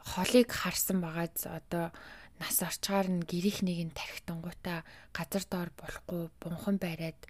[0.00, 1.92] холыг харсан байгааз одоо
[2.40, 4.80] нас орчгаар нь гэрих нэг нь тархитангуудаа
[5.12, 7.20] газар доор болохгүй бунхан бариад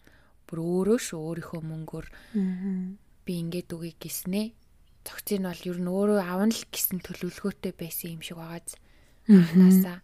[0.46, 2.06] бүр өөрөө шүү өөрийнхөө мөнгөөр
[3.26, 4.54] би ингээд үгүй гиснэ.
[5.10, 8.78] Цогцыг нь бол ер нь өөрөө авна л гэсэн төлөвлөгөөтэй байсан юм шиг байгааз.
[9.26, 9.98] Анхнаасаа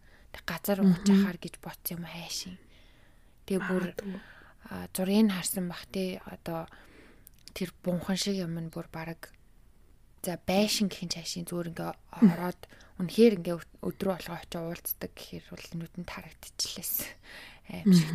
[0.46, 2.58] газар ууж ахаар гэж бодсон юм хайшин.
[3.46, 3.84] Тэгээ бүр
[4.94, 6.66] зургийг харсан бах тий одоо
[7.54, 9.30] тэр бунхан шиг юм нь бүр баг
[10.22, 11.92] за байшин гэхин цаашийн зүгээр ингээ
[12.22, 12.60] ороод
[12.98, 16.94] үнэхээр ингээ өдрөө болгоо очиж уулздаг гэхээр бол нүдэнд харагдчихлээс
[17.70, 18.10] аим шиг.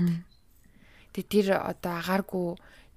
[1.15, 2.47] Тэгээ тэр одоо агааргүй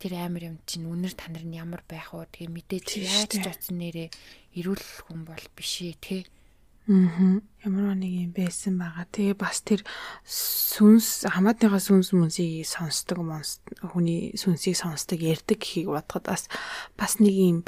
[0.04, 2.28] тэр амар юм чинь үнэр танар нь ямар байх вэ?
[2.28, 4.12] Тэгээ мэдээж яаж ч оцсон нэрээ
[4.60, 6.22] эрүүл хүн бол биш ээ тий.
[6.92, 7.40] Аа.
[7.64, 9.08] Ямар нэг юм байсан байгаа.
[9.08, 9.80] Тэгээ бас тэр
[10.28, 13.24] сүнс хамаатныхаа сүнс мүнсийг сонсдог
[13.96, 16.52] хүний сүнсийг сонсдог ярддаг гэхийг бодоход бас
[17.00, 17.58] бас нэг юм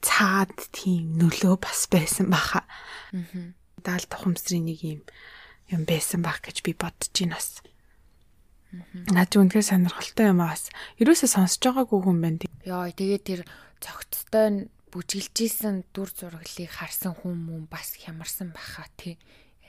[0.00, 2.64] цаад тийм нөлөө бас байсан баха.
[3.12, 3.52] Аа.
[3.84, 5.00] Даал тухамсрын нэг юм
[5.68, 7.60] юм байсан байх гэж би бодож байна бас.
[9.12, 10.72] Наад үнэхээр сонирхолтой юм бас.
[10.96, 12.48] Ерөөсөө сонсож байгаагүй хүн байна.
[12.64, 13.40] Йоо, тэгээд тэр
[13.84, 19.16] цогцтой бүжиглжсэн дүр зураглыг харсан хүн мөн бас хямарсан баха тий.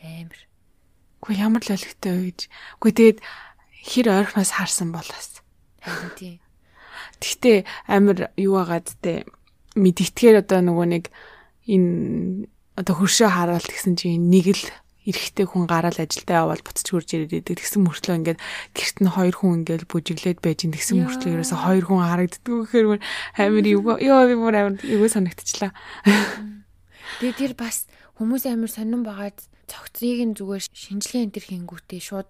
[0.03, 0.39] Амар.
[1.23, 2.39] Гэхдээ ямар л өлегтэй вэ гэж.
[2.83, 3.19] Гэхдээ тэгээд
[3.87, 5.39] хэр ойрхоноос харсан бол бас.
[5.79, 6.33] Харин тий.
[7.23, 9.23] Гэхдээ амар юу агаад те
[9.79, 11.05] мэдгэтгэр одоо нөгөө нэг
[11.71, 14.63] энэ одоо хөршөө хараалт гэсэн чинь нэг л
[15.03, 17.59] эрэхтэй хүн гараал ажилдаа явбал буцаж хурж ирээд идэг.
[17.59, 18.39] Тэгсэн мөртлөө ингээд
[18.71, 22.87] гэрт нь хоёр хүн ингээд бүжиглээд байж ин тэгсэн мөртлөө ерөөсө хоёр хүн харагддаг гэхээр
[23.39, 25.71] амар юу ёо би бүр амар юу санагдчихлаа.
[27.19, 27.85] Тэгээ тэр бас
[28.15, 29.37] хүмүүс амар сонирн байгаад
[29.67, 32.29] цогцыг нь зүгээр шинжилгээ энэ төр хийнгүүтээ шууд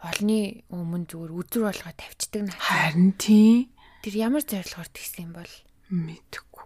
[0.00, 2.56] олны өмнө зүгээр үзүр болгоо тавьчихдаг наа.
[2.56, 3.68] Харин тий.
[4.00, 5.54] Тэр ямар зорилгоор тэгсэн юм бол
[5.92, 6.64] мэдэхгүй.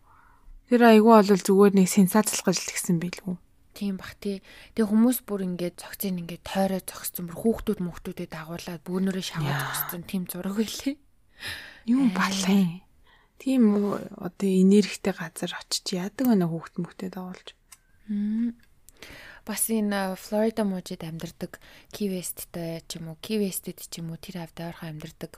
[0.71, 3.35] Тэр айгүй бол зүгээр нэг сенсацлах гэж тэгсэн билүү.
[3.75, 4.39] Тийм бах тий.
[4.79, 10.03] Тэгээ хүмүүс бүр ингээд цогцыг ингээд тойроо зогссон бүр хүүхдүүд мөхтүүдэд дагуулад бүүнөрөө шаваад зогссон
[10.07, 10.95] тийм зураг байлээ.
[11.91, 12.87] Юу балай.
[13.43, 17.49] Тийм одоо энергитэй газар очиж яадаг байна хүүхд мөхтөд дагуулж.
[19.45, 21.61] Бас энэ Флорида мужид амьдардаг
[21.93, 25.37] West-тэй ч юм уу, West-д ч юм уу тэр хавьд ойрхон амьдардаг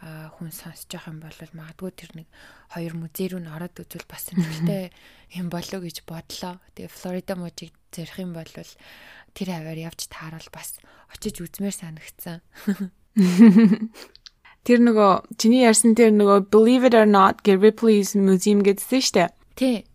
[0.00, 2.28] хүн сонсож байгаа юм бол магадгүй тэр нэг
[2.72, 4.88] хоёр музей рүү н ороод үзвэл бас сонирхолтой
[5.36, 6.56] юм болов гэж бодлоо.
[6.72, 10.80] Тэгээ Флорида мужийг зорих юм бол тэр хаваар явж таарал бас
[11.12, 12.40] очиж үзмээр санагцсан.
[14.64, 19.32] Тэр нөгөө чиний ярьсан тэр нөгөө Believe it or not Gary Ripley's Museum гэдсэн штэ.
[19.56, 19.88] Тий.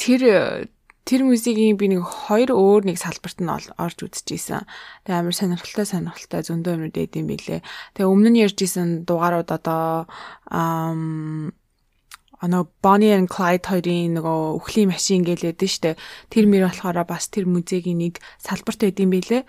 [0.00, 0.72] Тэр
[1.10, 4.62] тэр музейгийн би нэг хоёр өөр нэг салбарт нь орж үзчихсэн.
[5.02, 7.66] Тэгээ амар сонирхолтой сонирхолтой зөндөө юмнууд эдэм билээ.
[7.98, 10.06] Тэгээ өмнө нь ярьжсэн дугаарууд одоо
[10.46, 11.50] ам
[12.40, 16.00] Ано Bonnie and Clyde хоёрын нөгөө үхлийн машин гэлээд нь штэ.
[16.30, 19.44] Тэр мөр болохоор бас тэр музейгийн нэг салбарт байд юм билээ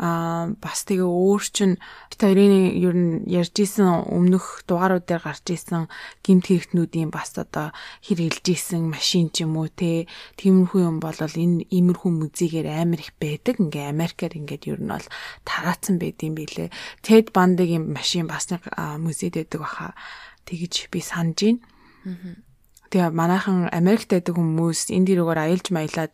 [0.00, 1.72] аа бас тэгээ өөр чин
[2.16, 5.90] хоёрын ер нь ярьж исэн өмнөх дугаарууд дээр гарч исэн
[6.24, 7.74] гимт хэрэгтнүүдийн бас одоо
[8.06, 10.06] хэрэгжилж исэн машин ч юм уу те
[10.40, 13.60] тиймэрхүү юм бол энэ иймэрхүү музейгээр амар их байдаг.
[13.60, 15.06] Ингээ Америкаар ингээд ер нь бол
[15.44, 16.72] тараацсан байдсан билээ.
[17.04, 18.64] Тед Бандыгийн машин бас нэг
[19.02, 19.98] музейд байдаг баха.
[20.46, 21.60] Тэгэж би санаж байна.
[22.06, 22.51] Аа
[22.92, 26.12] Тэгээ манайхан Америкт байдаг хүмүүс энэ дэрүүгээр аялж маялаад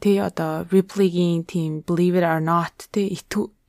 [0.00, 3.12] тий одоо Ripley-гийн team Believe it or not тий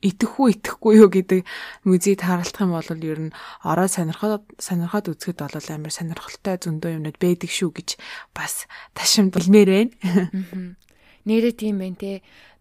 [0.02, 1.46] итгэхгүй итгэхгүй юу гэдэг
[1.84, 7.18] музейд харалтах юм бол ер нь ороо сонирхоод сонирхоод үзэхэд бол амар сонирхолтой зөндөө юмнууд
[7.22, 7.88] байдаг шүү гэж
[8.34, 8.66] бас
[8.98, 9.92] ташимдалмээр байна.
[11.28, 12.12] Нэрээ тийм байна те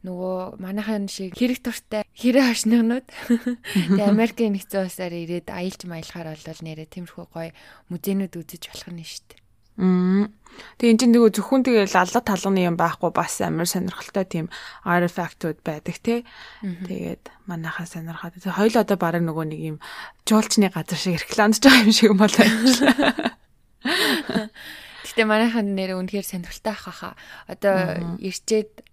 [0.05, 3.07] нөгөө манайхан шиг хэрэг туртай хэрэг хашнагнууд
[3.97, 7.55] тэгээ Америкийн нэгэн улсаар ирээд аялж маялахаар бол нэрээ тиймэрхүү гоё
[7.89, 9.40] музейнүүд үзэж болох нь шүү дээ.
[9.77, 14.45] Тэгээ эн чинь нөгөө зөвхөн тэгээ лалга талганы юм байхгүй бас амар сонирхолтой тийм
[14.83, 16.27] artifact-ууд байдаг тий.
[16.61, 18.35] Тэгээд манайхаа сонирхоод.
[18.35, 19.77] Тэгээ хоёул одоо бараг нөгөө нэг юм
[20.27, 22.47] жуулчны газар шиг рекламдж байгаа юм шиг болоо.
[25.07, 27.15] Гэтэ манайхан нэр үнэхээр сонирхолтой ах хаа.
[27.47, 28.83] Одоо ирчээд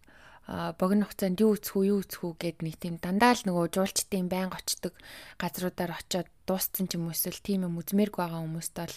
[0.49, 4.33] богино хугацаанд юу үсэх үү юу үсэх үү гэд нэг тийм дандаа л нөгөө жуулчдын
[4.33, 4.97] байнга очдог
[5.37, 8.97] газруудаар очиод дууссан ч юм уу эсвэл тийм юм үзмээргүй байгаа хүмүүст бол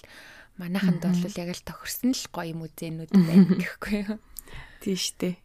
[0.57, 4.17] манайханд бол яг л тохирсон л гоё музейнүүд байна гэхгүй юу.
[4.81, 5.37] Тийм штэ.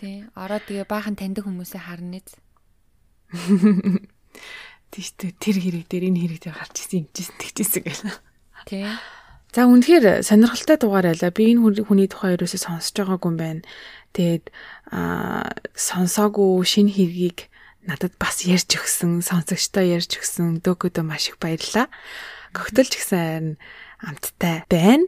[0.00, 0.24] Тий.
[0.32, 2.28] Ороод тэгээ баахан таньдаг хүмүүсээ харна нэз.
[4.90, 5.36] Тийм штэ.
[5.36, 8.16] Тэр хэрэг дээр энэ хэрэг дээр гарч ирсэн юм чийсэн тэгчихсэн гэл.
[8.64, 8.88] Тий.
[9.52, 11.32] За үнэхээр сонирхолтой дугаар байлаа.
[11.32, 13.62] Би энэ хүний тухай ерөөсөө сонсож байгаагүй юм байна.
[14.16, 14.44] Тэгээд
[14.92, 17.52] аа сонсоогүй шинэ хэргийг
[17.88, 21.88] надад бас ярьж өгсөн, сонсогчтой ярьж өгсөн дөөгөөдөө маш их баярлалаа.
[22.52, 23.56] Когтолч гэсэн
[24.02, 25.06] амттай байна.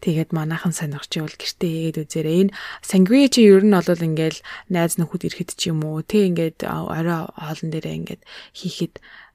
[0.00, 2.38] Тэгээд манайхан сонирхчихвол гэртээ хийгээд үзээрэй.
[2.48, 4.40] Энэ сангви чи ер нь бол ингээл
[4.72, 8.22] найз нөхөд ирэхэд ч юм уу тий ингээд орой хоолн дээрээ ингээд
[8.56, 8.94] хийхэд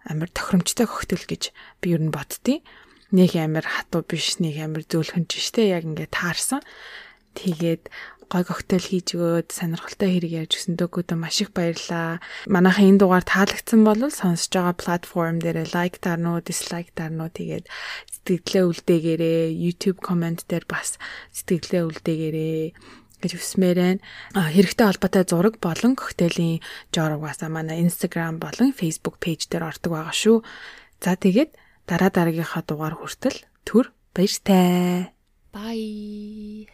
[0.10, 1.54] амар тохиромжтой коктейл гэж
[1.86, 2.66] би ер нь боддتي.
[3.14, 6.62] нэг амир хатуу биш, нэг амир зөөлхөн ч штэ яг ингээд таарсан.
[7.38, 7.88] Тэгээд
[8.28, 12.20] гой коктейл хийж өгөөд сонирхолтой хэрэг ярьж өгсөн дөгөөдөө маш их баярлаа.
[12.50, 17.70] Манайхаа энэ дугаар таалагдсан бол сонсож байгаа платформ дээр лайк дарнуу, дислайк дарнуу тэгээд
[18.26, 20.98] сэтгэлээ үлдээгээрээ YouTube комент дээр бас
[21.38, 22.64] сэтгэлээ үлдээгээрээ
[23.22, 24.02] гэж хүсмээр байна.
[24.34, 30.38] Хэрэгтэй холбоотой зураг болон коктейлийн жоргасаа манай Instagram болон Facebook пэйж дээр ордог байгаа шүү.
[31.02, 31.54] За тэгээд
[31.86, 35.14] дараа дараагийнхаа дугаар хүртэл түр баяртай.
[35.56, 36.68] Bye.